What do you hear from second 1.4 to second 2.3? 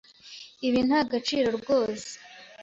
rwose.